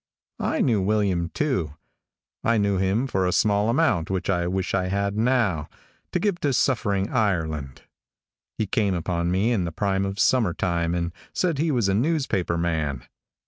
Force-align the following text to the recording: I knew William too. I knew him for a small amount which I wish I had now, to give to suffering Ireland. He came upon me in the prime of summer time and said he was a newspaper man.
I 0.39 0.61
knew 0.61 0.81
William 0.81 1.29
too. 1.29 1.75
I 2.43 2.57
knew 2.57 2.77
him 2.79 3.05
for 3.05 3.27
a 3.27 3.31
small 3.31 3.69
amount 3.69 4.09
which 4.09 4.31
I 4.31 4.47
wish 4.47 4.73
I 4.73 4.87
had 4.87 5.15
now, 5.15 5.69
to 6.11 6.19
give 6.19 6.39
to 6.39 6.53
suffering 6.53 7.11
Ireland. 7.11 7.83
He 8.57 8.65
came 8.65 8.95
upon 8.95 9.29
me 9.29 9.51
in 9.51 9.63
the 9.63 9.71
prime 9.71 10.07
of 10.07 10.17
summer 10.19 10.55
time 10.55 10.95
and 10.95 11.11
said 11.33 11.59
he 11.59 11.69
was 11.69 11.87
a 11.87 11.93
newspaper 11.93 12.57
man. 12.57 13.05